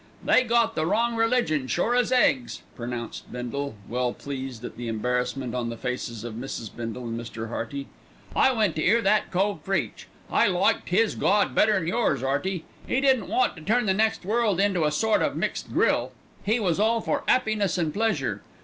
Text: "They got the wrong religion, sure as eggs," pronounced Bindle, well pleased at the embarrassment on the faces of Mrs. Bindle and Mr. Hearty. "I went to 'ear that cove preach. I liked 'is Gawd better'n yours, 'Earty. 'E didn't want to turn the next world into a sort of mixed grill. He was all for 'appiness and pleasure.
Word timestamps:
"They 0.25 0.41
got 0.43 0.73
the 0.73 0.87
wrong 0.87 1.15
religion, 1.15 1.67
sure 1.67 1.93
as 1.95 2.11
eggs," 2.11 2.63
pronounced 2.75 3.31
Bindle, 3.31 3.75
well 3.87 4.13
pleased 4.13 4.65
at 4.65 4.75
the 4.75 4.87
embarrassment 4.87 5.53
on 5.53 5.69
the 5.69 5.77
faces 5.77 6.23
of 6.23 6.33
Mrs. 6.33 6.75
Bindle 6.75 7.03
and 7.03 7.19
Mr. 7.19 7.49
Hearty. 7.49 7.85
"I 8.35 8.51
went 8.51 8.75
to 8.77 8.83
'ear 8.83 9.03
that 9.03 9.29
cove 9.29 9.63
preach. 9.63 10.07
I 10.31 10.47
liked 10.47 10.91
'is 10.91 11.13
Gawd 11.13 11.53
better'n 11.53 11.85
yours, 11.85 12.23
'Earty. 12.23 12.65
'E 12.89 12.99
didn't 12.99 13.27
want 13.27 13.55
to 13.57 13.61
turn 13.61 13.85
the 13.85 13.93
next 13.93 14.25
world 14.25 14.59
into 14.59 14.85
a 14.85 14.91
sort 14.91 15.21
of 15.21 15.35
mixed 15.37 15.71
grill. 15.71 16.13
He 16.43 16.59
was 16.59 16.79
all 16.79 17.01
for 17.01 17.23
'appiness 17.27 17.77
and 17.77 17.93
pleasure. 17.93 18.41